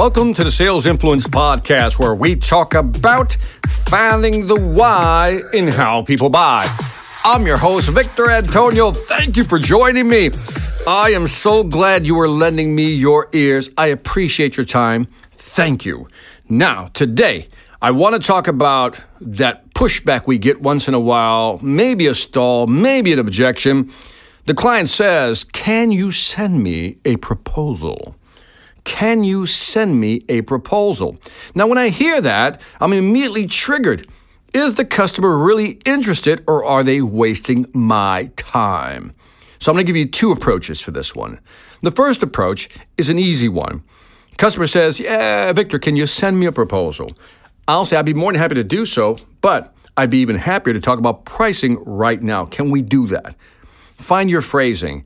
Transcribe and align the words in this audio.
Welcome 0.00 0.32
to 0.32 0.44
the 0.44 0.50
Sales 0.50 0.86
Influence 0.86 1.26
Podcast, 1.26 1.98
where 1.98 2.14
we 2.14 2.34
talk 2.34 2.72
about 2.72 3.36
finding 3.68 4.46
the 4.46 4.58
why 4.58 5.42
in 5.52 5.68
how 5.68 6.00
people 6.04 6.30
buy. 6.30 6.64
I'm 7.22 7.46
your 7.46 7.58
host, 7.58 7.90
Victor 7.90 8.30
Antonio. 8.30 8.92
Thank 8.92 9.36
you 9.36 9.44
for 9.44 9.58
joining 9.58 10.08
me. 10.08 10.30
I 10.86 11.10
am 11.10 11.26
so 11.26 11.62
glad 11.62 12.06
you 12.06 12.18
are 12.18 12.28
lending 12.28 12.74
me 12.74 12.94
your 12.94 13.28
ears. 13.34 13.68
I 13.76 13.88
appreciate 13.88 14.56
your 14.56 14.64
time. 14.64 15.06
Thank 15.32 15.84
you. 15.84 16.08
Now, 16.48 16.86
today, 16.94 17.48
I 17.82 17.90
want 17.90 18.14
to 18.14 18.26
talk 18.26 18.48
about 18.48 18.98
that 19.20 19.74
pushback 19.74 20.26
we 20.26 20.38
get 20.38 20.62
once 20.62 20.88
in 20.88 20.94
a 20.94 20.98
while, 20.98 21.58
maybe 21.58 22.06
a 22.06 22.14
stall, 22.14 22.66
maybe 22.66 23.12
an 23.12 23.18
objection. 23.18 23.92
The 24.46 24.54
client 24.54 24.88
says, 24.88 25.44
Can 25.44 25.92
you 25.92 26.10
send 26.10 26.62
me 26.62 26.96
a 27.04 27.16
proposal? 27.18 28.16
Can 28.84 29.24
you 29.24 29.46
send 29.46 30.00
me 30.00 30.24
a 30.28 30.42
proposal? 30.42 31.16
Now, 31.54 31.66
when 31.66 31.78
I 31.78 31.88
hear 31.88 32.20
that, 32.20 32.62
I'm 32.80 32.92
immediately 32.92 33.46
triggered. 33.46 34.08
Is 34.52 34.74
the 34.74 34.84
customer 34.84 35.38
really 35.38 35.80
interested 35.84 36.42
or 36.48 36.64
are 36.64 36.82
they 36.82 37.02
wasting 37.02 37.66
my 37.72 38.30
time? 38.36 39.14
So, 39.58 39.70
I'm 39.70 39.76
going 39.76 39.86
to 39.86 39.92
give 39.92 39.96
you 39.96 40.08
two 40.08 40.32
approaches 40.32 40.80
for 40.80 40.90
this 40.90 41.14
one. 41.14 41.40
The 41.82 41.90
first 41.90 42.22
approach 42.22 42.68
is 42.98 43.08
an 43.08 43.18
easy 43.18 43.48
one. 43.48 43.82
Customer 44.36 44.66
says, 44.66 44.98
Yeah, 44.98 45.52
Victor, 45.52 45.78
can 45.78 45.96
you 45.96 46.06
send 46.06 46.38
me 46.38 46.46
a 46.46 46.52
proposal? 46.52 47.12
I'll 47.68 47.84
say, 47.84 47.96
I'd 47.96 48.06
be 48.06 48.14
more 48.14 48.32
than 48.32 48.40
happy 48.40 48.54
to 48.56 48.64
do 48.64 48.84
so, 48.84 49.18
but 49.40 49.74
I'd 49.96 50.10
be 50.10 50.18
even 50.18 50.36
happier 50.36 50.72
to 50.72 50.80
talk 50.80 50.98
about 50.98 51.24
pricing 51.24 51.76
right 51.84 52.22
now. 52.22 52.46
Can 52.46 52.70
we 52.70 52.82
do 52.82 53.06
that? 53.08 53.36
Find 53.98 54.30
your 54.30 54.42
phrasing. 54.42 55.04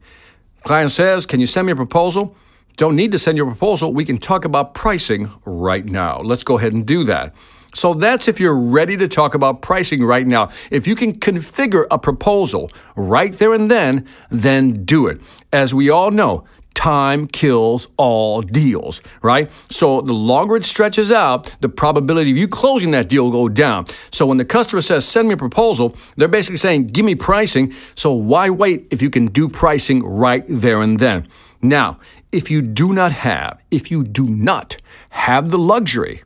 Client 0.63 0.93
says, 0.93 1.27
Can 1.27 1.41
you 1.41 1.47
send 1.47 1.67
me 1.67 1.73
a 1.73 1.77
proposal? 1.77 2.37
Don't 2.77 2.97
need 2.97 3.13
to 3.13 3.19
send 3.19 3.37
your 3.37 3.47
proposal. 3.47 3.93
We 3.93 4.05
can 4.05 4.19
talk 4.19 4.45
about 4.45 4.75
pricing 4.75 5.31
right 5.45 5.85
now. 5.85 6.21
Let's 6.21 6.43
go 6.43 6.59
ahead 6.59 6.73
and 6.73 6.85
do 6.85 7.05
that. 7.05 7.35
So 7.73 7.95
that's 7.95 8.27
if 8.27 8.41
you're 8.41 8.59
ready 8.59 8.97
to 8.97 9.07
talk 9.07 9.35
about 9.35 9.63
pricing 9.63 10.03
right 10.03 10.27
now. 10.27 10.51
If 10.71 10.87
you 10.87 10.95
can 10.97 11.19
configure 11.19 11.87
a 11.91 11.99
proposal 11.99 12.71
right 12.97 13.33
there 13.33 13.53
and 13.53 13.71
then, 13.71 14.07
then 14.31 14.85
do 14.85 15.07
it. 15.07 15.21
As 15.53 15.75
we 15.75 15.89
all 15.91 16.11
know, 16.11 16.45
time 16.75 17.29
kills 17.29 17.87
all 17.97 18.43
deals, 18.43 19.01
right? 19.23 19.51
So 19.71 20.01
the 20.01 20.13
longer 20.13 20.57
it 20.57 20.65
stretches 20.65 21.13
out, 21.13 21.55
the 21.61 21.69
probability 21.69 22.33
of 22.33 22.37
you 22.37 22.49
closing 22.49 22.91
that 22.91 23.09
deal 23.09 23.25
will 23.25 23.31
go 23.31 23.49
down. 23.49 23.87
So 24.11 24.27
when 24.27 24.39
the 24.39 24.45
customer 24.45 24.83
says, 24.83 25.07
send 25.07 25.29
me 25.29 25.35
a 25.35 25.37
proposal, 25.37 25.97
they're 26.17 26.29
basically 26.29 26.57
saying, 26.57 26.89
give 26.89 27.05
me 27.05 27.15
pricing. 27.15 27.73
So 27.95 28.13
why 28.13 28.51
wait 28.51 28.89
if 28.91 29.01
you 29.01 29.11
can 29.11 29.27
do 29.27 29.49
pricing 29.49 30.05
right 30.05 30.45
there 30.49 30.83
and 30.83 30.99
then? 30.99 31.29
Now, 31.65 31.99
if 32.31 32.51
you 32.51 32.61
do 32.61 32.93
not 32.93 33.11
have, 33.11 33.65
if 33.71 33.91
you 33.91 34.05
do 34.05 34.27
not 34.27 34.77
have 35.09 35.49
the 35.49 35.57
luxury 35.57 36.23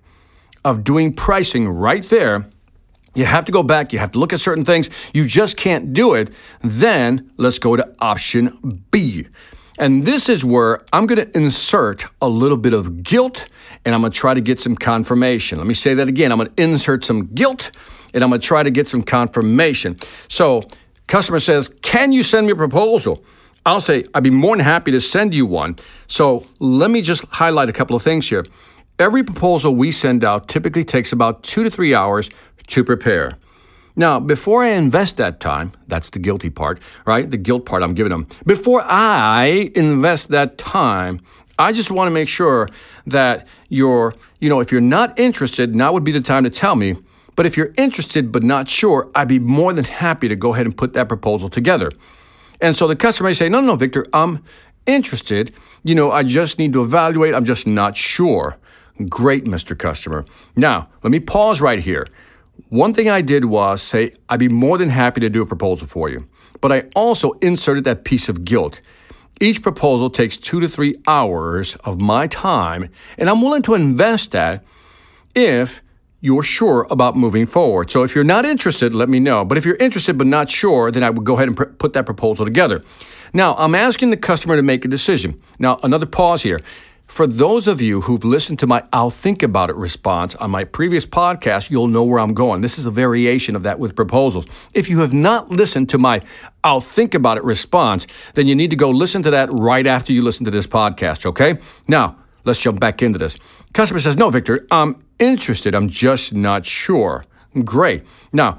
of 0.65 0.83
doing 0.83 1.13
pricing 1.13 1.69
right 1.69 2.03
there, 2.03 2.47
you 3.15 3.25
have 3.25 3.45
to 3.45 3.53
go 3.53 3.63
back, 3.63 3.93
you 3.93 4.01
have 4.01 4.11
to 4.13 4.19
look 4.19 4.33
at 4.33 4.41
certain 4.41 4.65
things, 4.65 4.91
you 5.15 5.25
just 5.25 5.57
can't 5.57 5.93
do 5.93 6.15
it, 6.15 6.35
then 6.61 7.31
let's 7.37 7.61
go 7.61 7.77
to 7.77 7.89
option 8.01 8.83
B. 8.91 9.29
And 9.79 10.05
this 10.05 10.29
is 10.29 10.45
where 10.45 10.85
I'm 10.93 11.07
going 11.07 11.25
to 11.25 11.37
insert 11.37 12.07
a 12.21 12.29
little 12.29 12.57
bit 12.57 12.73
of 12.73 13.05
guilt 13.05 13.47
and 13.85 13.95
I'm 13.95 14.01
going 14.01 14.11
to 14.11 14.19
try 14.19 14.35
to 14.35 14.41
get 14.41 14.61
some 14.61 14.75
confirmation. 14.75 15.59
Let 15.59 15.69
me 15.69 15.75
say 15.75 15.95
that 15.95 16.09
again. 16.09 16.33
I'm 16.33 16.39
going 16.39 16.53
to 16.53 16.61
insert 16.63 17.05
some 17.05 17.27
guilt 17.27 17.71
and 18.13 18.25
I'm 18.25 18.31
going 18.31 18.41
to 18.41 18.47
try 18.47 18.65
to 18.65 18.73
get 18.73 18.89
some 18.89 19.05
confirmation. 19.05 19.99
So, 20.27 20.67
customer 21.07 21.39
says, 21.39 21.73
Can 21.81 22.11
you 22.11 22.25
send 22.25 22.49
me 22.49 22.55
a 22.55 22.57
proposal? 22.57 23.25
I'll 23.67 23.81
say, 23.81 24.05
I'd 24.15 24.23
be 24.23 24.31
more 24.31 24.57
than 24.57 24.65
happy 24.65 24.91
to 24.93 25.01
send 25.01 25.35
you 25.35 25.47
one. 25.47 25.77
So, 26.07 26.45
let 26.59 26.91
me 26.91 27.03
just 27.03 27.25
highlight 27.27 27.69
a 27.69 27.73
couple 27.73 27.95
of 27.95 28.03
things 28.03 28.29
here. 28.29 28.45
Every 28.99 29.23
proposal 29.23 29.75
we 29.75 29.93
send 29.93 30.25
out 30.25 30.49
typically 30.49 30.85
takes 30.85 31.13
about 31.13 31.43
two 31.43 31.63
to 31.65 31.71
three 31.71 31.95
hours 31.95 32.31
to 32.69 32.83
prepare. 32.83 33.37
Now, 33.95 34.21
before 34.21 34.63
I 34.63 34.69
invest 34.69 35.17
that 35.17 35.41
time, 35.41 35.73
that's 35.89 36.11
the 36.11 36.21
guilty 36.21 36.51
part, 36.51 36.81
right? 37.05 37.29
The 37.29 37.37
guilt 37.37 37.67
part 37.67 37.83
I'm 37.83 37.95
giving 37.95 38.11
them. 38.11 38.29
Before 38.47 38.83
I 38.85 39.71
invest 39.75 40.29
that 40.29 40.57
time, 40.57 41.21
I 41.59 41.73
just 41.73 41.91
want 41.91 42.07
to 42.07 42.13
make 42.13 42.29
sure 42.29 42.69
that 43.07 43.49
you're, 43.69 44.15
you 44.39 44.49
know, 44.49 44.61
if 44.61 44.71
you're 44.71 44.81
not 44.81 45.19
interested, 45.19 45.75
now 45.75 45.93
would 45.93 46.05
be 46.05 46.13
the 46.13 46.21
time 46.21 46.45
to 46.45 46.51
tell 46.51 46.77
me. 46.77 46.95
But 47.35 47.47
if 47.47 47.57
you're 47.57 47.75
interested 47.77 48.31
but 48.31 48.45
not 48.45 48.69
sure, 48.69 49.11
I'd 49.17 49.29
be 49.29 49.41
more 49.41 49.73
than 49.73 49.85
happy 49.85 50.29
to 50.29 50.37
go 50.37 50.55
ahead 50.55 50.67
and 50.67 50.77
put 50.77 50.93
that 50.93 51.09
proposal 51.09 51.49
together. 51.49 51.91
And 52.61 52.77
so 52.77 52.87
the 52.87 52.97
customer 52.97 53.29
may 53.29 53.35
say, 53.35 53.49
no, 53.49 53.61
no, 53.61 53.77
Victor, 53.77 54.05
I'm 54.13 54.45
interested. 54.87 55.55
You 55.85 55.95
know, 55.95 56.11
I 56.11 56.23
just 56.23 56.59
need 56.59 56.73
to 56.73 56.83
evaluate. 56.83 57.35
I'm 57.35 57.45
just 57.45 57.67
not 57.67 57.97
sure. 57.97 58.57
Great, 59.09 59.45
Mr. 59.45 59.79
Customer. 59.79 60.25
Now, 60.57 60.89
let 61.03 61.11
me 61.11 61.21
pause 61.21 61.61
right 61.61 61.79
here. 61.79 62.07
One 62.69 62.93
thing 62.93 63.09
I 63.09 63.21
did 63.21 63.45
was 63.45 63.81
say, 63.81 64.15
I'd 64.29 64.41
be 64.41 64.49
more 64.49 64.77
than 64.77 64.89
happy 64.89 65.21
to 65.21 65.31
do 65.31 65.43
a 65.43 65.47
proposal 65.47 65.87
for 65.87 66.09
you. 66.09 66.29
But 66.61 66.73
I 66.73 66.85
also 66.97 67.33
inserted 67.35 67.85
that 67.85 68.05
piece 68.05 68.29
of 68.29 68.45
guilt. 68.45 68.81
Each 69.41 69.63
proposal 69.63 70.11
takes 70.11 70.37
two 70.37 70.59
to 70.61 70.69
three 70.69 70.97
hours 71.07 71.77
of 71.77 72.01
my 72.01 72.27
time, 72.27 72.91
and 73.17 73.31
I'm 73.31 73.41
willing 73.41 73.63
to 73.63 73.75
invest 73.75 74.33
that 74.33 74.65
if 75.35 75.81
you're 76.21 76.43
sure 76.43 76.87
about 76.91 77.17
moving 77.17 77.47
forward. 77.47 77.91
So 77.91 78.03
if 78.03 78.15
you're 78.15 78.25
not 78.25 78.45
interested, 78.45 78.93
let 78.95 79.09
me 79.09 79.21
know. 79.21 79.45
But 79.45 79.59
if 79.59 79.65
you're 79.65 79.77
interested 79.77 80.19
but 80.19 80.27
not 80.27 80.51
sure, 80.51 80.91
then 80.91 81.05
I 81.05 81.11
would 81.11 81.25
go 81.25 81.35
ahead 81.35 81.49
and 81.49 81.57
pr- 81.57 81.65
put 81.65 81.93
that 81.93 82.07
proposal 82.07 82.45
together. 82.45 82.83
Now, 83.33 83.55
I'm 83.55 83.75
asking 83.75 84.11
the 84.11 84.17
customer 84.17 84.57
to 84.57 84.63
make 84.63 84.85
a 84.85 84.89
decision. 84.89 85.41
Now, 85.59 85.79
another 85.83 86.07
pause 86.07 86.43
here. 86.43 86.61
For 87.07 87.27
those 87.27 87.67
of 87.67 87.81
you 87.81 88.03
who've 88.03 88.23
listened 88.23 88.59
to 88.59 88.67
my 88.67 88.85
I'll 88.93 89.09
think 89.09 89.43
about 89.43 89.71
it 89.71 89.77
response 89.77 90.35
on 90.35 90.51
my 90.51 90.65
previous 90.65 91.07
podcast, 91.07 91.71
you'll 91.71 91.89
know 91.89 92.05
where 92.05 92.21
I'm 92.21 92.35
going. 92.35 92.61
This 92.61 92.79
is 92.79 92.85
a 92.85 92.91
variation 92.91 93.57
of 93.57 93.63
that 93.63 93.79
with 93.79 93.97
proposals. 93.97 94.47
If 94.75 94.91
you 94.91 95.01
have 95.01 95.15
not 95.15 95.51
listened 95.51 95.89
to 95.91 95.99
my 95.99 96.21
I'll 96.63 96.83
think 96.83 97.15
about 97.15 97.39
it 97.39 97.45
response, 97.45 98.07
then 98.35 98.47
you 98.47 98.55
need 98.55 98.69
to 98.71 98.77
go 98.77 98.91
listen 98.91 99.23
to 99.23 99.31
that 99.31 99.49
right 99.53 99.87
after 99.87 100.13
you 100.13 100.21
listen 100.21 100.45
to 100.45 100.51
this 100.51 100.67
podcast, 100.67 101.25
okay? 101.25 101.59
Now, 101.87 102.17
let's 102.49 102.61
jump 102.61 102.81
back 102.81 103.03
into 103.03 103.19
this. 103.19 103.39
Customer 103.73 104.01
says, 104.01 104.17
No, 104.17 104.31
Victor, 104.31 104.67
I'm 104.71 104.99
interested. 105.19 105.75
I'm 105.75 105.89
just 105.89 106.35
not 106.35 106.67
sure. 106.67 107.25
Great. 107.65 108.05
Now, 108.33 108.59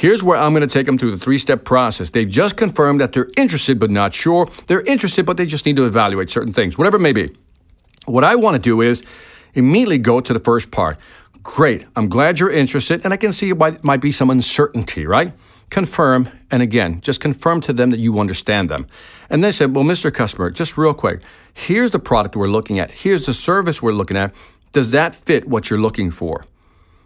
Here's 0.00 0.24
where 0.24 0.38
I'm 0.38 0.54
going 0.54 0.66
to 0.66 0.72
take 0.72 0.86
them 0.86 0.96
through 0.96 1.10
the 1.10 1.18
three 1.18 1.36
step 1.36 1.64
process. 1.64 2.08
They've 2.08 2.26
just 2.28 2.56
confirmed 2.56 3.02
that 3.02 3.12
they're 3.12 3.28
interested 3.36 3.78
but 3.78 3.90
not 3.90 4.14
sure. 4.14 4.48
They're 4.66 4.80
interested, 4.82 5.26
but 5.26 5.36
they 5.36 5.44
just 5.44 5.66
need 5.66 5.76
to 5.76 5.84
evaluate 5.84 6.30
certain 6.30 6.54
things, 6.54 6.78
whatever 6.78 6.96
it 6.96 7.00
may 7.00 7.12
be. 7.12 7.36
What 8.06 8.24
I 8.24 8.34
want 8.36 8.54
to 8.54 8.62
do 8.62 8.80
is 8.80 9.04
immediately 9.52 9.98
go 9.98 10.20
to 10.20 10.32
the 10.32 10.40
first 10.40 10.70
part. 10.70 10.98
Great, 11.42 11.86
I'm 11.96 12.08
glad 12.08 12.38
you're 12.38 12.50
interested, 12.50 13.02
and 13.04 13.12
I 13.12 13.18
can 13.18 13.32
see 13.32 13.52
why 13.52 13.76
might 13.82 14.00
be 14.00 14.12
some 14.12 14.30
uncertainty, 14.30 15.06
right? 15.06 15.34
Confirm, 15.70 16.28
and 16.50 16.62
again, 16.62 17.00
just 17.00 17.20
confirm 17.20 17.60
to 17.62 17.72
them 17.72 17.90
that 17.90 18.00
you 18.00 18.18
understand 18.18 18.68
them. 18.68 18.86
And 19.28 19.42
they 19.42 19.52
said, 19.52 19.74
Well, 19.74 19.84
Mr. 19.84 20.12
Customer, 20.12 20.50
just 20.50 20.76
real 20.76 20.94
quick, 20.94 21.22
here's 21.54 21.92
the 21.92 22.00
product 22.00 22.36
we're 22.36 22.48
looking 22.48 22.78
at, 22.78 22.90
here's 22.90 23.26
the 23.26 23.34
service 23.34 23.80
we're 23.80 23.92
looking 23.92 24.16
at. 24.16 24.34
Does 24.72 24.90
that 24.90 25.14
fit 25.14 25.48
what 25.48 25.70
you're 25.70 25.80
looking 25.80 26.10
for? 26.10 26.44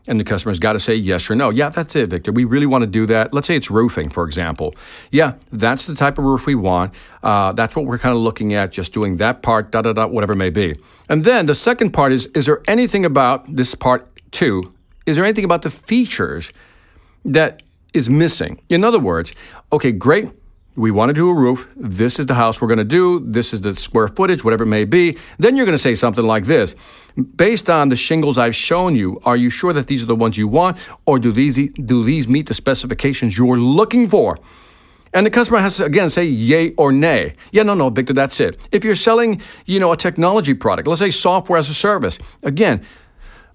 And 0.07 0.21
the 0.21 0.25
customer's 0.25 0.59
got 0.59 0.75
to 0.75 0.81
say 0.81 0.95
yes 0.95 1.31
or 1.31 1.35
no. 1.35 1.49
Yeah, 1.49 1.71
that's 1.71 1.97
it, 1.97 2.11
Victor. 2.11 2.31
We 2.31 2.45
really 2.45 2.67
want 2.67 2.83
to 2.83 2.87
do 2.87 3.07
that. 3.07 3.33
Let's 3.33 3.47
say 3.47 3.57
it's 3.57 3.71
roofing, 3.71 4.11
for 4.11 4.27
example. 4.27 4.75
Yeah, 5.11 5.35
that's 5.51 5.87
the 5.87 5.95
type 5.95 6.19
of 6.19 6.25
roof 6.25 6.47
we 6.47 6.55
want. 6.55 6.95
Uh, 7.23 7.53
that's 7.53 7.75
what 7.75 7.87
we're 7.87 7.97
kind 7.97 8.15
of 8.15 8.21
looking 8.21 8.53
at, 8.53 8.71
just 8.71 8.93
doing 8.93 9.17
that 9.17 9.41
part, 9.41 9.71
da 9.71 9.81
da 9.81 9.95
da, 9.95 10.07
whatever 10.07 10.35
it 10.35 10.37
may 10.37 10.51
be. 10.51 10.77
And 11.09 11.25
then 11.25 11.47
the 11.47 11.55
second 11.55 11.93
part 11.93 12.13
is 12.13 12.27
is 12.35 12.45
there 12.45 12.63
anything 12.69 13.07
about 13.07 13.57
this 13.57 13.75
part 13.75 14.07
two? 14.31 14.71
Is 15.07 15.17
there 15.17 15.25
anything 15.25 15.45
about 15.45 15.63
the 15.63 15.71
features 15.71 16.53
that 17.25 17.63
is 17.95 18.11
missing? 18.11 18.61
In 18.69 18.85
other 18.85 18.99
words, 18.99 19.33
okay, 19.73 19.93
great 19.93 20.31
we 20.77 20.91
want 20.91 21.09
to 21.09 21.13
do 21.13 21.31
a 21.31 21.35
roof. 21.35 21.69
This 21.77 22.19
is 22.19 22.27
the 22.27 22.35
house 22.35 22.61
we're 22.61 22.69
going 22.69 22.79
to 22.79 22.85
do. 22.85 23.21
This 23.21 23.53
is 23.53 23.61
the 23.61 23.75
square 23.75 24.09
footage, 24.09 24.43
whatever 24.43 24.65
it 24.65 24.69
may 24.69 24.85
be. 24.85 25.17
Then 25.39 25.57
you're 25.57 25.67
going 25.67 25.79
to 25.79 25.83
say 25.83 25.95
something 25.95 26.25
like 26.25 26.45
this 26.45 26.75
Based 27.37 27.71
on 27.71 27.91
the 27.91 27.97
shingles 27.97 28.39
I've 28.39 28.57
shown 28.57 28.97
you, 28.97 29.21
are 29.25 29.37
you 29.37 29.51
sure 29.51 29.73
that 29.73 29.87
these 29.87 30.03
are 30.03 30.07
the 30.07 30.17
ones 30.17 30.37
you 30.37 30.49
want, 30.49 30.79
or 31.07 31.21
do 31.21 31.31
these, 31.31 31.57
do 31.73 32.03
these 32.03 32.27
meet 32.27 32.49
the 32.49 32.55
specifications 32.55 33.39
you're 33.39 33.59
looking 33.59 34.09
for? 34.09 34.37
And 35.13 35.25
the 35.25 35.31
customer 35.31 35.61
has 35.61 35.77
to 35.77 35.85
again 35.85 36.11
say 36.11 36.25
yay 36.25 36.73
or 36.75 36.91
nay. 36.91 37.37
Yeah, 37.53 37.63
no, 37.63 37.75
no, 37.75 37.89
Victor, 37.89 38.13
that's 38.13 38.41
it. 38.41 38.61
If 38.73 38.83
you're 38.83 38.97
selling, 38.97 39.41
you 39.67 39.79
know, 39.79 39.93
a 39.93 39.97
technology 39.97 40.55
product, 40.55 40.89
let's 40.89 41.01
say 41.01 41.13
software 41.13 41.57
as 41.57 41.71
a 41.71 41.75
service, 41.75 42.19
again, 42.43 42.85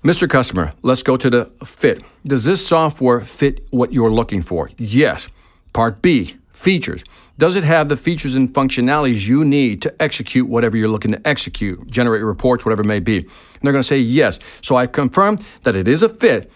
Mr. 0.03 0.29
Customer, 0.29 0.73
let's 0.81 1.03
go 1.03 1.17
to 1.17 1.29
the 1.29 1.45
fit. 1.65 2.01
Does 2.25 2.45
this 2.45 2.65
software 2.65 3.19
fit 3.19 3.59
what 3.69 3.91
you're 3.91 4.11
looking 4.11 4.41
for? 4.41 4.69
Yes. 4.77 5.27
Part 5.73 6.01
B, 6.01 6.35
Features. 6.59 7.05
Does 7.37 7.55
it 7.55 7.63
have 7.63 7.87
the 7.87 7.95
features 7.95 8.35
and 8.35 8.53
functionalities 8.53 9.25
you 9.25 9.45
need 9.45 9.81
to 9.83 10.01
execute 10.01 10.49
whatever 10.49 10.75
you're 10.75 10.89
looking 10.89 11.13
to 11.13 11.25
execute, 11.25 11.89
generate 11.89 12.21
reports, 12.21 12.65
whatever 12.65 12.81
it 12.81 12.85
may 12.85 12.99
be? 12.99 13.19
And 13.19 13.27
they're 13.61 13.71
going 13.71 13.81
to 13.81 13.87
say 13.87 13.99
yes. 13.99 14.39
So 14.61 14.75
I 14.75 14.85
confirm 14.85 15.37
that 15.63 15.73
it 15.73 15.87
is 15.87 16.03
a 16.03 16.09
fit. 16.09 16.51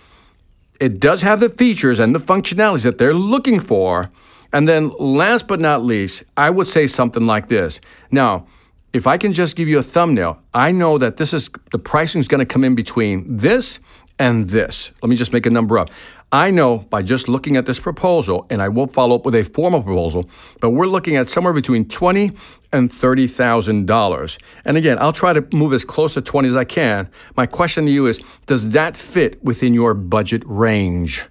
It 0.81 0.99
does 0.99 1.21
have 1.21 1.39
the 1.39 1.47
features 1.47 1.99
and 1.99 2.13
the 2.13 2.19
functionalities 2.19 2.83
that 2.83 2.97
they're 2.97 3.13
looking 3.13 3.61
for. 3.61 4.11
And 4.51 4.67
then 4.67 4.89
last 4.99 5.47
but 5.47 5.61
not 5.61 5.83
least, 5.83 6.25
I 6.35 6.49
would 6.49 6.67
say 6.67 6.85
something 6.85 7.25
like 7.25 7.47
this. 7.47 7.79
Now, 8.11 8.45
if 8.93 9.07
I 9.07 9.17
can 9.17 9.33
just 9.33 9.55
give 9.55 9.67
you 9.67 9.79
a 9.79 9.83
thumbnail, 9.83 10.39
I 10.53 10.71
know 10.71 10.97
that 10.99 11.17
this 11.17 11.33
is 11.33 11.49
the 11.71 11.79
pricing 11.79 12.19
is 12.19 12.27
going 12.27 12.39
to 12.39 12.45
come 12.45 12.63
in 12.63 12.75
between 12.75 13.37
this 13.37 13.79
and 14.19 14.49
this. 14.49 14.93
Let 15.01 15.09
me 15.09 15.15
just 15.15 15.33
make 15.33 15.47
a 15.47 15.49
number 15.49 15.79
up. 15.79 15.89
I 16.31 16.51
know 16.51 16.79
by 16.79 17.01
just 17.01 17.27
looking 17.27 17.57
at 17.57 17.65
this 17.65 17.79
proposal, 17.79 18.45
and 18.49 18.61
I 18.61 18.69
will 18.69 18.87
follow 18.87 19.15
up 19.15 19.25
with 19.25 19.35
a 19.35 19.43
formal 19.43 19.83
proposal, 19.83 20.29
but 20.61 20.71
we're 20.71 20.87
looking 20.87 21.15
at 21.15 21.29
somewhere 21.29 21.53
between 21.53 21.87
twenty 21.87 22.31
and 22.71 22.91
thirty 22.91 23.27
thousand 23.27 23.87
dollars. 23.87 24.37
And 24.65 24.77
again, 24.77 24.97
I'll 24.99 25.13
try 25.13 25.33
to 25.33 25.45
move 25.53 25.73
as 25.73 25.85
close 25.85 26.13
to 26.13 26.21
twenty 26.21 26.49
as 26.49 26.55
I 26.55 26.63
can. 26.63 27.09
My 27.35 27.45
question 27.45 27.85
to 27.85 27.91
you 27.91 28.05
is: 28.07 28.19
Does 28.45 28.71
that 28.71 28.95
fit 28.97 29.43
within 29.43 29.73
your 29.73 29.93
budget 29.93 30.43
range? 30.45 31.25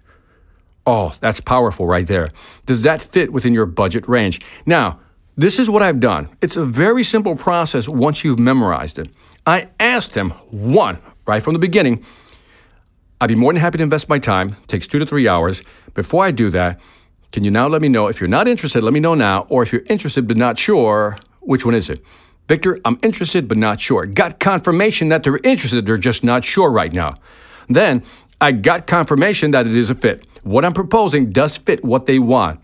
Oh, 0.85 1.15
that's 1.21 1.41
powerful 1.41 1.87
right 1.87 2.07
there. 2.07 2.29
Does 2.67 2.83
that 2.83 3.01
fit 3.01 3.33
within 3.33 3.55
your 3.55 3.67
budget 3.67 4.09
range? 4.09 4.41
Now, 4.67 4.99
this 5.37 5.59
is 5.59 5.71
what 5.71 5.83
I've 5.83 6.01
done. 6.01 6.29
It's 6.41 6.57
a 6.57 6.65
very 6.65 7.05
simple 7.05 7.37
process 7.37 7.89
once 7.89 8.25
you've 8.25 8.39
memorized 8.39 8.99
it. 8.99 9.09
I 9.47 9.69
asked 9.81 10.13
them, 10.13 10.31
one, 10.51 10.99
right 11.27 11.43
from 11.43 11.55
the 11.55 11.59
beginning, 11.59 12.05
I'd 13.21 13.29
be 13.29 13.35
more 13.35 13.53
than 13.53 13.61
happy 13.61 13.79
to 13.79 13.85
invest 13.85 14.09
my 14.09 14.19
time. 14.19 14.57
It 14.63 14.69
takes 14.69 14.87
two 14.87 14.99
to 14.99 15.07
three 15.07 15.29
hours. 15.29 15.63
Before 15.95 16.25
I 16.25 16.33
do 16.33 16.51
that, 16.51 16.81
can 17.31 17.45
you 17.45 17.51
now 17.51 17.67
let 17.67 17.81
me 17.81 17.89
know 17.89 18.09
if 18.09 18.21
you're 18.21 18.29
not 18.29 18.47
interested? 18.47 18.83
Let 18.83 18.93
me 18.93 19.01
know 19.01 19.15
now. 19.15 19.47
Or 19.49 19.63
if 19.63 19.73
you're 19.73 19.85
interested 19.89 20.29
but 20.29 20.37
not 20.37 20.59
sure, 20.59 21.17
which 21.41 21.65
one 21.65 21.75
is 21.75 21.89
it? 21.89 22.05
Victor, 22.49 22.79
I'm 22.85 22.99
interested 23.03 23.49
but 23.49 23.57
not 23.57 23.81
sure. 23.81 24.05
Got 24.07 24.39
confirmation 24.39 25.09
that 25.09 25.23
they're 25.23 25.39
interested, 25.39 25.87
they're 25.87 25.97
just 25.97 26.23
not 26.23 26.45
sure 26.45 26.71
right 26.71 26.93
now. 26.93 27.15
Then 27.69 28.03
I 28.41 28.53
got 28.53 28.87
confirmation 28.87 29.53
that 29.53 29.67
it 29.67 29.75
is 29.75 29.89
a 29.89 29.95
fit. 29.95 30.27
What 30.43 30.65
I'm 30.65 30.73
proposing 30.73 31.31
does 31.31 31.57
fit 31.57 31.85
what 31.85 32.07
they 32.07 32.19
want. 32.19 32.61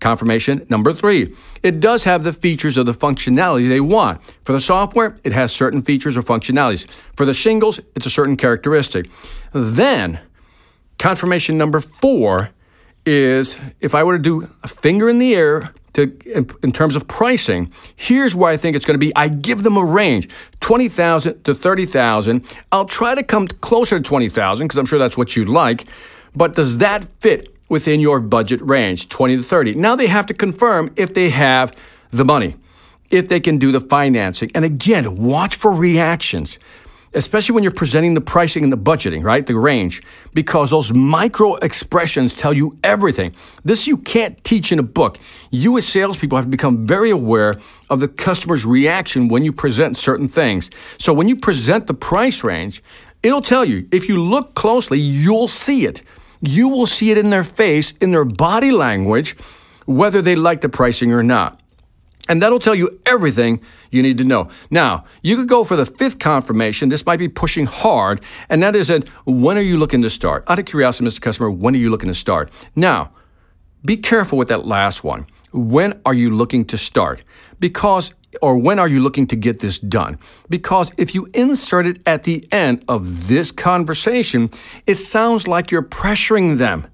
Confirmation 0.00 0.66
number 0.70 0.94
three, 0.94 1.34
it 1.62 1.78
does 1.78 2.04
have 2.04 2.24
the 2.24 2.32
features 2.32 2.78
of 2.78 2.86
the 2.86 2.92
functionality 2.92 3.68
they 3.68 3.80
want. 3.80 4.22
For 4.42 4.52
the 4.52 4.60
software, 4.60 5.16
it 5.24 5.32
has 5.32 5.52
certain 5.52 5.82
features 5.82 6.16
or 6.16 6.22
functionalities. 6.22 6.90
For 7.16 7.26
the 7.26 7.34
shingles, 7.34 7.80
it's 7.94 8.06
a 8.06 8.10
certain 8.10 8.38
characteristic. 8.38 9.10
Then, 9.52 10.18
confirmation 10.98 11.58
number 11.58 11.80
four 11.80 12.48
is 13.04 13.58
if 13.80 13.94
I 13.94 14.02
were 14.02 14.16
to 14.16 14.22
do 14.22 14.50
a 14.62 14.68
finger 14.68 15.08
in 15.08 15.18
the 15.18 15.34
air 15.34 15.74
to, 15.92 16.02
in, 16.24 16.48
in, 16.62 16.72
terms 16.72 16.96
of 16.96 17.06
pricing, 17.06 17.70
here's 17.96 18.34
where 18.34 18.50
I 18.50 18.56
think 18.56 18.76
it's 18.76 18.86
going 18.86 18.94
to 18.94 18.98
be. 18.98 19.14
I 19.16 19.28
give 19.28 19.64
them 19.64 19.76
a 19.76 19.84
range, 19.84 20.28
20,000 20.60 21.44
to 21.44 21.54
30,000. 21.54 22.44
I'll 22.72 22.84
try 22.86 23.14
to 23.14 23.22
come 23.22 23.48
closer 23.48 23.98
to 23.98 24.02
20,000 24.02 24.66
because 24.66 24.78
I'm 24.78 24.86
sure 24.86 24.98
that's 24.98 25.18
what 25.18 25.36
you'd 25.36 25.48
like. 25.48 25.84
But 26.34 26.54
does 26.54 26.78
that 26.78 27.04
fit 27.20 27.54
within 27.70 28.00
your 28.00 28.20
budget 28.20 28.60
range, 28.60 29.08
20 29.08 29.38
to 29.38 29.42
30. 29.42 29.74
Now 29.74 29.96
they 29.96 30.08
have 30.08 30.26
to 30.26 30.34
confirm 30.34 30.92
if 30.96 31.14
they 31.14 31.30
have 31.30 31.72
the 32.10 32.24
money, 32.24 32.56
if 33.10 33.28
they 33.28 33.40
can 33.40 33.56
do 33.56 33.72
the 33.72 33.80
financing. 33.80 34.50
And 34.54 34.64
again, 34.64 35.16
watch 35.16 35.54
for 35.54 35.70
reactions, 35.70 36.58
especially 37.14 37.54
when 37.54 37.62
you're 37.62 37.72
presenting 37.72 38.14
the 38.14 38.20
pricing 38.20 38.64
and 38.64 38.72
the 38.72 38.76
budgeting, 38.76 39.22
right? 39.22 39.46
The 39.46 39.54
range, 39.54 40.02
because 40.34 40.70
those 40.70 40.92
micro 40.92 41.54
expressions 41.56 42.34
tell 42.34 42.52
you 42.52 42.76
everything. 42.82 43.34
This 43.64 43.86
you 43.86 43.96
can't 43.96 44.42
teach 44.42 44.72
in 44.72 44.80
a 44.80 44.84
book. 44.84 45.18
You 45.50 45.78
as 45.78 45.86
salespeople 45.86 46.36
have 46.36 46.46
to 46.46 46.50
become 46.50 46.86
very 46.86 47.10
aware 47.10 47.56
of 47.88 48.00
the 48.00 48.08
customer's 48.08 48.66
reaction 48.66 49.28
when 49.28 49.44
you 49.44 49.52
present 49.52 49.96
certain 49.96 50.26
things. 50.26 50.70
So 50.98 51.12
when 51.12 51.28
you 51.28 51.36
present 51.36 51.86
the 51.86 51.94
price 51.94 52.42
range, 52.42 52.82
it'll 53.22 53.42
tell 53.42 53.64
you. 53.64 53.86
If 53.92 54.08
you 54.08 54.20
look 54.20 54.54
closely, 54.54 54.98
you'll 54.98 55.48
see 55.48 55.86
it 55.86 56.02
you 56.40 56.68
will 56.68 56.86
see 56.86 57.10
it 57.10 57.18
in 57.18 57.30
their 57.30 57.44
face, 57.44 57.92
in 58.00 58.10
their 58.12 58.24
body 58.24 58.70
language, 58.70 59.36
whether 59.86 60.22
they 60.22 60.36
like 60.36 60.60
the 60.60 60.68
pricing 60.68 61.12
or 61.12 61.22
not. 61.22 61.60
And 62.28 62.40
that'll 62.40 62.60
tell 62.60 62.74
you 62.74 63.00
everything 63.06 63.60
you 63.90 64.02
need 64.02 64.18
to 64.18 64.24
know. 64.24 64.48
Now, 64.70 65.04
you 65.22 65.36
could 65.36 65.48
go 65.48 65.64
for 65.64 65.74
the 65.74 65.84
fifth 65.84 66.18
confirmation. 66.18 66.88
This 66.88 67.04
might 67.04 67.18
be 67.18 67.28
pushing 67.28 67.66
hard, 67.66 68.22
and 68.48 68.62
that 68.62 68.76
is 68.76 68.88
that 68.88 69.08
when 69.24 69.58
are 69.58 69.62
you 69.62 69.76
looking 69.76 70.02
to 70.02 70.10
start? 70.10 70.44
Out 70.46 70.58
of 70.58 70.64
curiosity, 70.66 71.08
Mr. 71.08 71.20
Customer, 71.20 71.50
when 71.50 71.74
are 71.74 71.78
you 71.78 71.90
looking 71.90 72.08
to 72.08 72.14
start? 72.14 72.52
Now, 72.76 73.10
be 73.84 73.96
careful 73.96 74.38
with 74.38 74.48
that 74.48 74.64
last 74.66 75.02
one. 75.02 75.26
When 75.52 76.00
are 76.06 76.14
you 76.14 76.30
looking 76.30 76.64
to 76.66 76.78
start? 76.78 77.22
Because 77.60 78.12
or 78.42 78.56
when 78.56 78.78
are 78.78 78.88
you 78.88 79.00
looking 79.00 79.26
to 79.28 79.36
get 79.36 79.60
this 79.60 79.78
done? 79.78 80.18
Because 80.48 80.92
if 80.96 81.14
you 81.14 81.28
insert 81.34 81.86
it 81.86 82.00
at 82.06 82.22
the 82.24 82.44
end 82.52 82.84
of 82.88 83.28
this 83.28 83.50
conversation, 83.50 84.50
it 84.86 84.96
sounds 84.96 85.48
like 85.48 85.70
you're 85.70 85.82
pressuring 85.82 86.58
them. 86.58 86.86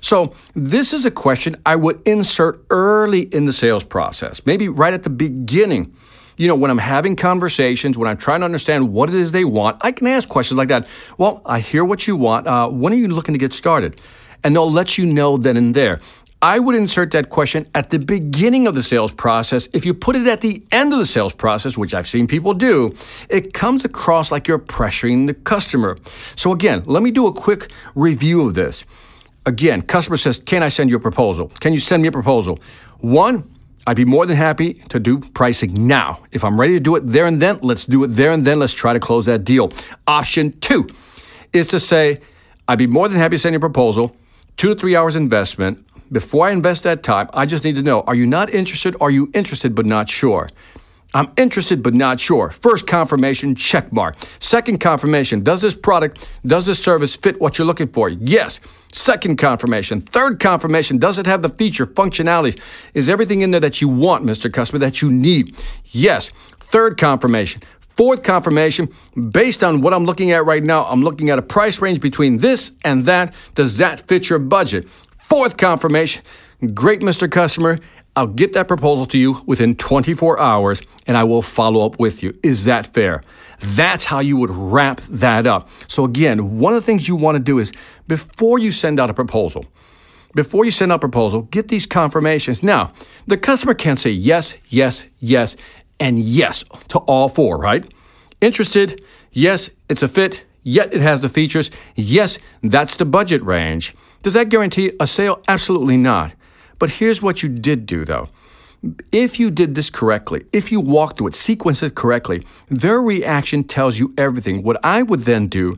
So, 0.00 0.34
this 0.54 0.92
is 0.92 1.04
a 1.04 1.10
question 1.10 1.56
I 1.64 1.74
would 1.74 2.00
insert 2.06 2.64
early 2.70 3.22
in 3.22 3.46
the 3.46 3.52
sales 3.52 3.82
process, 3.82 4.44
maybe 4.46 4.68
right 4.68 4.94
at 4.94 5.02
the 5.02 5.10
beginning. 5.10 5.96
You 6.36 6.48
know, 6.48 6.54
when 6.54 6.70
I'm 6.70 6.78
having 6.78 7.16
conversations, 7.16 7.96
when 7.96 8.06
I'm 8.06 8.18
trying 8.18 8.40
to 8.40 8.44
understand 8.44 8.92
what 8.92 9.08
it 9.08 9.14
is 9.14 9.32
they 9.32 9.44
want, 9.44 9.78
I 9.80 9.90
can 9.90 10.06
ask 10.06 10.28
questions 10.28 10.58
like 10.58 10.68
that. 10.68 10.86
Well, 11.16 11.40
I 11.46 11.60
hear 11.60 11.82
what 11.82 12.06
you 12.06 12.14
want. 12.14 12.46
Uh, 12.46 12.68
when 12.68 12.92
are 12.92 12.96
you 12.96 13.08
looking 13.08 13.32
to 13.32 13.38
get 13.38 13.54
started? 13.54 14.00
And 14.44 14.54
they'll 14.54 14.70
let 14.70 14.98
you 14.98 15.06
know 15.06 15.38
then 15.38 15.56
and 15.56 15.74
there. 15.74 16.00
I 16.42 16.58
would 16.58 16.74
insert 16.76 17.12
that 17.12 17.30
question 17.30 17.66
at 17.74 17.88
the 17.88 17.98
beginning 17.98 18.66
of 18.66 18.74
the 18.74 18.82
sales 18.82 19.12
process. 19.12 19.68
If 19.72 19.86
you 19.86 19.94
put 19.94 20.16
it 20.16 20.26
at 20.26 20.42
the 20.42 20.62
end 20.70 20.92
of 20.92 20.98
the 20.98 21.06
sales 21.06 21.32
process, 21.32 21.78
which 21.78 21.94
I've 21.94 22.06
seen 22.06 22.26
people 22.26 22.52
do, 22.52 22.94
it 23.30 23.54
comes 23.54 23.84
across 23.86 24.30
like 24.30 24.46
you're 24.46 24.58
pressuring 24.58 25.26
the 25.26 25.34
customer. 25.34 25.96
So, 26.34 26.52
again, 26.52 26.82
let 26.84 27.02
me 27.02 27.10
do 27.10 27.26
a 27.26 27.32
quick 27.32 27.72
review 27.94 28.46
of 28.46 28.54
this. 28.54 28.84
Again, 29.46 29.80
customer 29.80 30.18
says, 30.18 30.36
Can 30.36 30.62
I 30.62 30.68
send 30.68 30.90
you 30.90 30.96
a 30.96 31.00
proposal? 31.00 31.48
Can 31.60 31.72
you 31.72 31.80
send 31.80 32.02
me 32.02 32.08
a 32.08 32.12
proposal? 32.12 32.58
One, 32.98 33.50
I'd 33.86 33.96
be 33.96 34.04
more 34.04 34.26
than 34.26 34.36
happy 34.36 34.74
to 34.90 35.00
do 35.00 35.20
pricing 35.20 35.86
now. 35.86 36.22
If 36.32 36.44
I'm 36.44 36.60
ready 36.60 36.74
to 36.74 36.80
do 36.80 36.96
it 36.96 37.06
there 37.06 37.24
and 37.26 37.40
then, 37.40 37.60
let's 37.62 37.86
do 37.86 38.04
it 38.04 38.08
there 38.08 38.32
and 38.32 38.44
then. 38.44 38.58
Let's 38.58 38.74
try 38.74 38.92
to 38.92 39.00
close 39.00 39.24
that 39.24 39.44
deal. 39.44 39.72
Option 40.06 40.52
two 40.60 40.88
is 41.54 41.68
to 41.68 41.80
say, 41.80 42.20
I'd 42.68 42.78
be 42.78 42.86
more 42.86 43.08
than 43.08 43.18
happy 43.18 43.36
to 43.36 43.38
send 43.38 43.54
you 43.54 43.58
a 43.58 43.60
proposal, 43.60 44.14
two 44.56 44.74
to 44.74 44.78
three 44.78 44.96
hours 44.96 45.16
investment 45.16 45.86
before 46.10 46.48
I 46.48 46.50
invest 46.50 46.82
that 46.84 47.02
time, 47.02 47.28
I 47.34 47.46
just 47.46 47.64
need 47.64 47.76
to 47.76 47.82
know 47.82 48.02
are 48.02 48.14
you 48.14 48.26
not 48.26 48.52
interested? 48.52 48.96
Are 49.00 49.10
you 49.10 49.30
interested 49.34 49.74
but 49.74 49.86
not 49.86 50.08
sure? 50.08 50.48
I'm 51.14 51.32
interested 51.36 51.82
but 51.82 51.94
not 51.94 52.20
sure. 52.20 52.50
First 52.50 52.86
confirmation, 52.86 53.54
check 53.54 53.90
mark. 53.92 54.16
Second 54.38 54.80
confirmation, 54.80 55.42
does 55.42 55.62
this 55.62 55.74
product, 55.74 56.28
does 56.44 56.66
this 56.66 56.82
service 56.82 57.16
fit 57.16 57.40
what 57.40 57.56
you're 57.56 57.66
looking 57.66 57.88
for? 57.88 58.10
Yes. 58.10 58.60
Second 58.92 59.38
confirmation. 59.38 60.00
Third 60.00 60.40
confirmation, 60.40 60.98
does 60.98 61.18
it 61.18 61.26
have 61.26 61.42
the 61.42 61.48
feature, 61.48 61.86
functionalities? 61.86 62.60
Is 62.92 63.08
everything 63.08 63.40
in 63.40 63.50
there 63.50 63.60
that 63.60 63.80
you 63.80 63.88
want, 63.88 64.24
Mr. 64.24 64.52
Customer, 64.52 64.78
that 64.80 65.00
you 65.00 65.10
need? 65.10 65.56
Yes. 65.86 66.30
Third 66.60 66.98
confirmation. 66.98 67.62
Fourth 67.96 68.22
confirmation, 68.22 68.90
based 69.30 69.64
on 69.64 69.80
what 69.80 69.94
I'm 69.94 70.04
looking 70.04 70.30
at 70.30 70.44
right 70.44 70.62
now, 70.62 70.84
I'm 70.84 71.00
looking 71.00 71.30
at 71.30 71.38
a 71.38 71.42
price 71.42 71.80
range 71.80 72.00
between 72.00 72.36
this 72.36 72.72
and 72.84 73.06
that. 73.06 73.32
Does 73.54 73.78
that 73.78 74.06
fit 74.06 74.28
your 74.28 74.38
budget? 74.38 74.86
Fourth 75.28 75.56
confirmation, 75.56 76.22
great, 76.72 77.00
Mr. 77.00 77.28
Customer. 77.28 77.80
I'll 78.14 78.28
get 78.28 78.52
that 78.52 78.68
proposal 78.68 79.06
to 79.06 79.18
you 79.18 79.42
within 79.44 79.74
24 79.74 80.38
hours 80.38 80.80
and 81.04 81.16
I 81.16 81.24
will 81.24 81.42
follow 81.42 81.84
up 81.84 81.98
with 81.98 82.22
you. 82.22 82.38
Is 82.44 82.62
that 82.66 82.94
fair? 82.94 83.22
That's 83.58 84.04
how 84.04 84.20
you 84.20 84.36
would 84.36 84.50
wrap 84.50 85.00
that 85.00 85.48
up. 85.48 85.68
So, 85.88 86.04
again, 86.04 86.60
one 86.60 86.74
of 86.74 86.80
the 86.80 86.86
things 86.86 87.08
you 87.08 87.16
want 87.16 87.34
to 87.34 87.42
do 87.42 87.58
is 87.58 87.72
before 88.06 88.60
you 88.60 88.70
send 88.70 89.00
out 89.00 89.10
a 89.10 89.14
proposal, 89.14 89.66
before 90.36 90.64
you 90.64 90.70
send 90.70 90.92
out 90.92 90.96
a 90.96 91.00
proposal, 91.00 91.42
get 91.42 91.66
these 91.66 91.86
confirmations. 91.86 92.62
Now, 92.62 92.92
the 93.26 93.36
customer 93.36 93.74
can 93.74 93.96
say 93.96 94.10
yes, 94.10 94.54
yes, 94.68 95.06
yes, 95.18 95.56
and 95.98 96.20
yes 96.20 96.62
to 96.90 96.98
all 97.00 97.28
four, 97.28 97.58
right? 97.58 97.92
Interested? 98.40 99.04
Yes, 99.32 99.70
it's 99.88 100.04
a 100.04 100.08
fit. 100.08 100.44
Yet 100.62 100.94
it 100.94 101.00
has 101.00 101.20
the 101.20 101.28
features. 101.28 101.72
Yes, 101.96 102.38
that's 102.62 102.94
the 102.94 103.04
budget 103.04 103.42
range. 103.42 103.92
Does 104.22 104.32
that 104.32 104.48
guarantee 104.48 104.92
a 104.98 105.06
sale? 105.06 105.42
Absolutely 105.48 105.96
not. 105.96 106.32
But 106.78 106.90
here's 106.90 107.22
what 107.22 107.42
you 107.42 107.48
did 107.48 107.86
do, 107.86 108.04
though. 108.04 108.28
If 109.10 109.40
you 109.40 109.50
did 109.50 109.74
this 109.74 109.90
correctly, 109.90 110.44
if 110.52 110.70
you 110.70 110.80
walked 110.80 111.18
through 111.18 111.28
it, 111.28 111.34
sequenced 111.34 111.82
it 111.82 111.94
correctly, 111.94 112.44
their 112.68 113.00
reaction 113.00 113.64
tells 113.64 113.98
you 113.98 114.14
everything. 114.18 114.62
What 114.62 114.78
I 114.84 115.02
would 115.02 115.20
then 115.20 115.48
do 115.48 115.76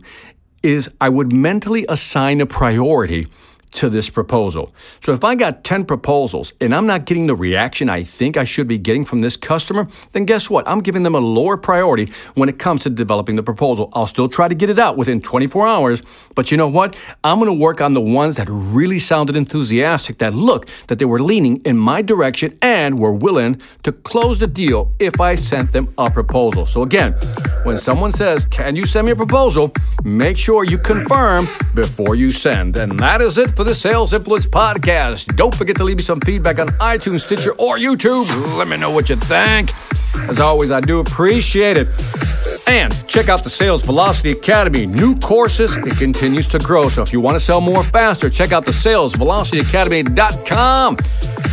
is 0.62 0.90
I 1.00 1.09
would 1.09 1.33
mentally 1.33 1.87
assign 1.88 2.40
a 2.40 2.47
priority 2.47 3.28
to 3.73 3.89
this 3.89 4.11
proposal. 4.11 4.73
So 5.01 5.13
if 5.13 5.25
I 5.25 5.35
got 5.35 5.65
10 5.65 5.85
proposals 5.85 6.53
and 6.61 6.75
I'm 6.75 6.87
not 6.87 7.05
getting 7.05 7.27
the 7.27 7.35
reaction 7.35 7.89
I 7.89 8.03
think 8.03 8.37
I 8.37 8.45
should 8.45 8.69
be 8.69 8.79
getting 8.79 9.05
from 9.05 9.21
this 9.21 9.37
customer, 9.37 9.89
then 10.13 10.25
guess 10.25 10.51
what? 10.51 10.67
I'm 10.69 10.81
giving 10.81 11.03
them 11.03 11.15
a 11.15 11.21
lower 11.21 11.57
priority 11.57 12.13
when 12.35 12.49
it 12.49 12.59
comes 12.59 12.83
to 12.83 12.91
developing 12.91 13.37
the 13.37 13.43
proposal. 13.43 13.91
I'll 13.93 14.07
still 14.07 14.29
try 14.29 14.49
to 14.49 14.55
get 14.55 14.71
it 14.71 14.79
out 14.79 14.97
within 14.97 15.21
24 15.21 15.67
hours, 15.67 16.03
but 16.35 16.51
you 16.51 16.57
know 16.57 16.69
what? 16.69 16.97
I'm 17.25 17.39
going 17.39 17.51
to 17.51 17.59
work 17.59 17.81
on 17.81 17.95
the 17.95 18.01
ones 18.01 18.37
that 18.37 18.49
really 18.49 18.99
sounded 18.99 19.37
enthusiastic, 19.37 20.19
that 20.19 20.35
look 20.35 20.69
that 20.89 20.99
they 20.99 21.05
were 21.05 21.21
leaning 21.21 21.61
in 21.65 21.77
my 21.77 22.03
direction 22.03 22.59
and 22.63 22.99
were 22.99 23.13
willing 23.13 23.61
to 23.83 23.93
close 23.93 24.39
the 24.39 24.47
deal 24.47 24.93
if 24.99 25.21
I 25.21 25.35
sent 25.35 25.73
them 25.73 25.93
a 25.99 26.11
proposal. 26.11 26.67
So 26.67 26.83
again, 26.83 27.13
when 27.65 27.79
someone 27.79 28.13
says, 28.13 28.47
"Can 28.47 28.77
you 28.77 28.87
send 28.87 29.07
me 29.07 29.13
a 29.13 29.17
proposal?" 29.17 29.73
make 30.05 30.37
sure 30.37 30.65
you 30.65 30.79
confirm 30.79 31.47
before 31.75 32.15
you 32.15 32.31
send. 32.31 32.77
And 32.77 32.99
that 32.99 33.21
is 33.21 33.39
it 33.39 33.55
for 33.59 33.65
the 33.65 33.75
Sales 33.75 34.12
Influence 34.12 34.47
Podcast. 34.47 35.35
Don't 35.35 35.53
forget 35.53 35.75
to 35.79 35.83
leave 35.83 35.97
me 35.97 36.05
some 36.05 36.21
feedback 36.21 36.61
on 36.61 36.69
iTunes, 36.79 37.23
Stitcher, 37.23 37.50
or 37.55 37.77
YouTube. 37.77 38.29
Let 38.57 38.69
me 38.69 38.77
know 38.77 38.93
what 38.93 39.11
you 39.11 39.17
think. 39.17 39.73
As 40.29 40.38
always, 40.38 40.71
I 40.71 40.79
do 40.79 41.00
appreciate 41.00 41.77
it. 41.77 41.88
And 42.69 42.95
check 43.09 43.29
out 43.29 43.43
the 43.43 43.50
Sales 43.50 43.83
Velocity 43.83 44.31
Academy. 44.31 44.87
New 44.87 45.19
courses, 45.19 45.77
it 45.77 45.99
continues 45.99 46.47
to 46.47 46.61
grow. 46.61 46.88
So 46.88 47.03
if 47.03 47.12
you 47.12 47.21
want 47.21 47.35
to 47.35 47.41
sell 47.41 47.61
more 47.61 47.83
faster, 47.83 48.31
check 48.31 48.53
out 48.53 48.65
the 48.65 48.71
salesvelocityacademy.com. 48.71 50.97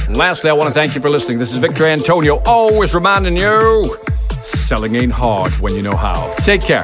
And 0.06 0.16
lastly, 0.16 0.52
I 0.52 0.54
want 0.54 0.68
to 0.68 0.74
thank 0.76 0.94
you 0.94 1.02
for 1.02 1.10
listening. 1.10 1.40
This 1.40 1.54
is 1.54 1.58
Victor 1.58 1.88
Antonio, 1.88 2.40
always 2.46 2.94
reminding 2.94 3.36
you 3.36 3.98
selling 4.44 4.94
ain't 4.94 5.12
hard 5.12 5.54
when 5.54 5.74
you 5.74 5.82
know 5.82 5.98
how. 5.98 6.36
Take 6.36 6.62
care. 6.62 6.84